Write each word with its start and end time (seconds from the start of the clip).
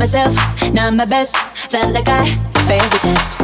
myself, 0.00 0.34
not 0.72 0.94
my 0.94 1.04
best. 1.04 1.36
Felt 1.68 1.92
like 1.92 2.08
I 2.08 2.24
failed 2.64 2.90
the 2.90 3.00
test. 3.04 3.36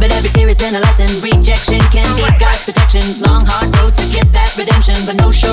But 0.00 0.10
every 0.10 0.28
tear 0.30 0.48
has 0.48 0.58
been 0.58 0.74
a 0.74 0.80
lesson. 0.80 1.06
Rejection 1.22 1.78
can 1.94 2.10
be 2.18 2.26
God's 2.42 2.64
protection. 2.66 3.22
Long 3.22 3.46
hard 3.46 3.70
road 3.78 3.94
to 3.94 4.04
get 4.10 4.26
that 4.32 4.58
redemption, 4.58 4.98
but 5.06 5.14
no 5.22 5.30
show. 5.30 5.51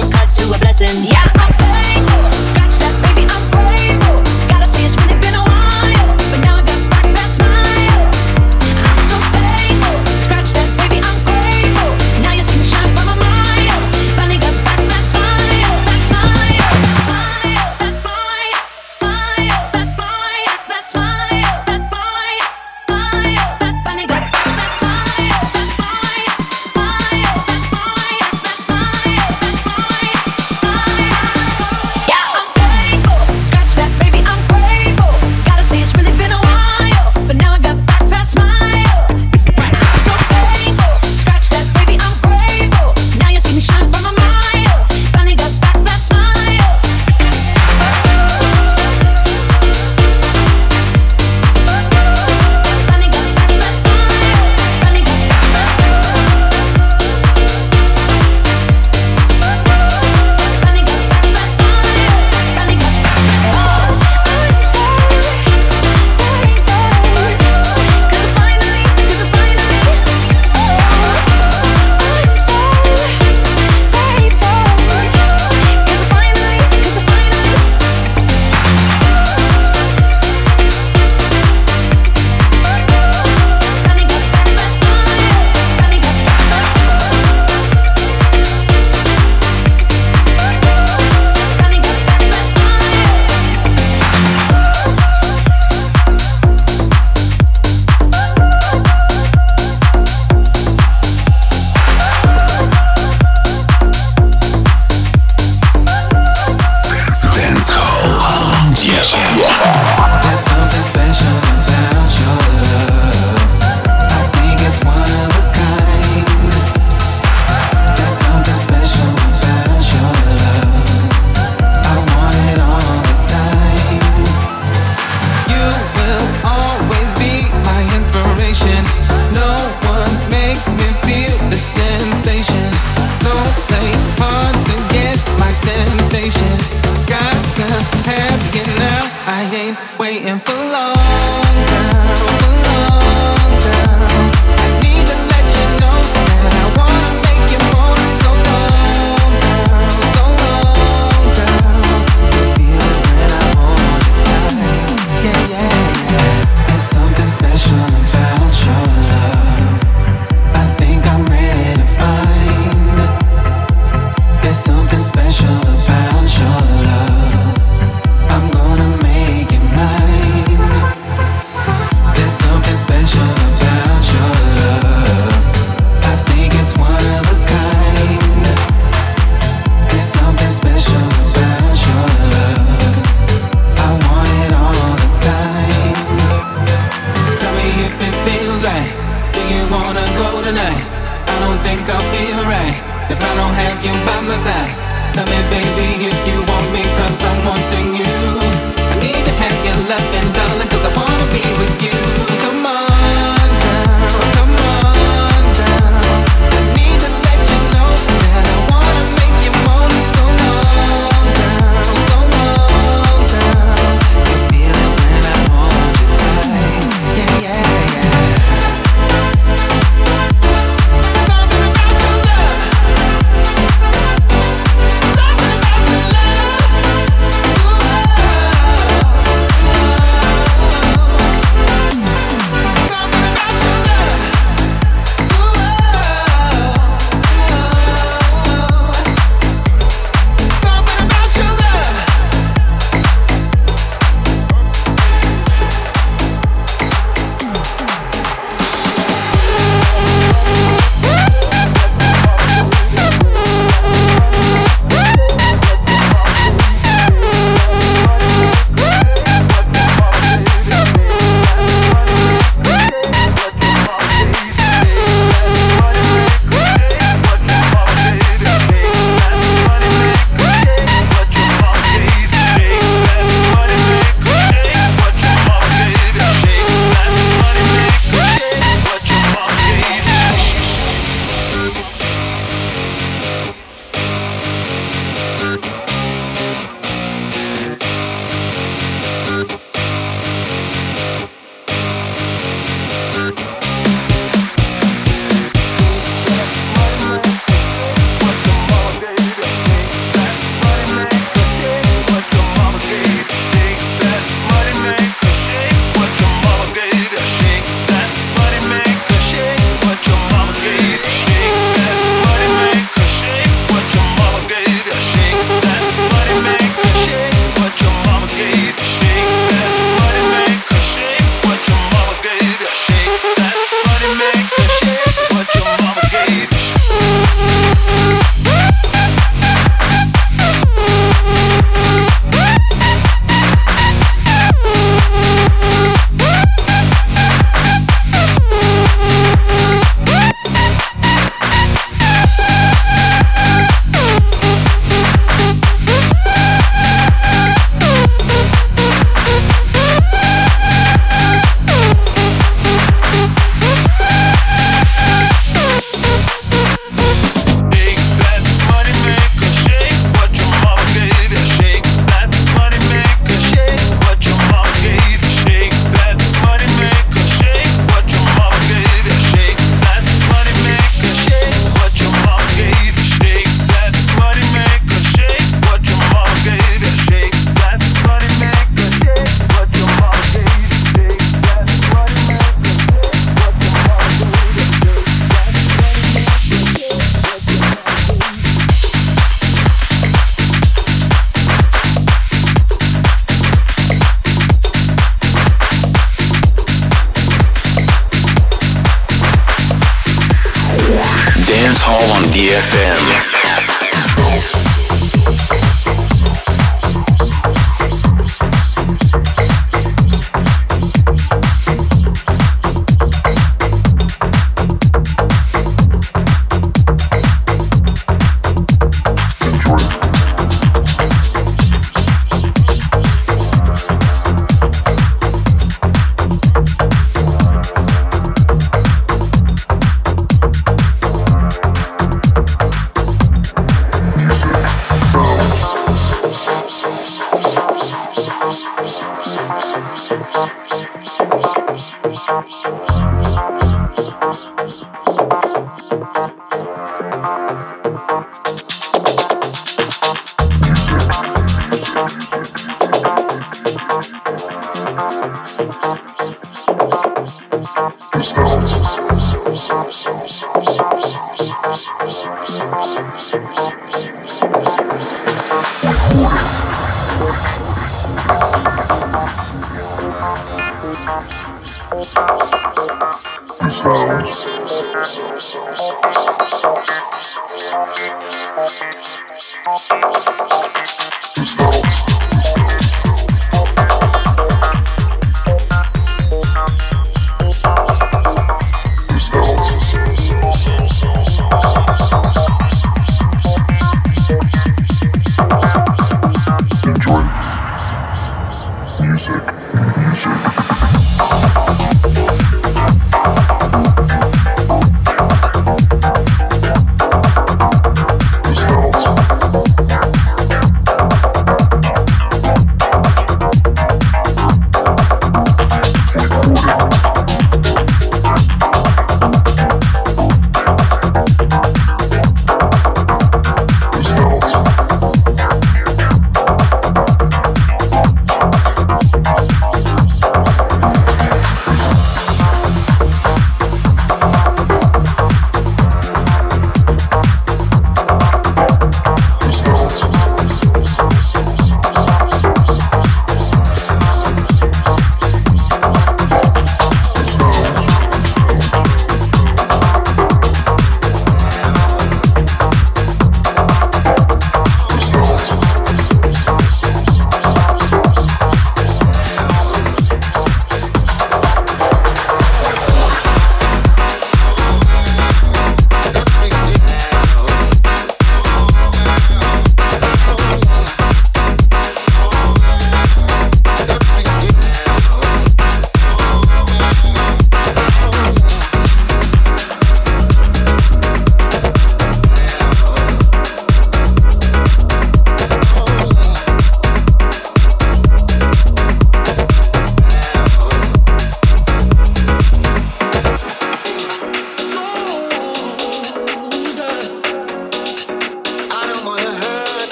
Dance 401.49 401.81
Hall 401.81 402.13
on 402.13 402.21
DFM. 402.29 402.99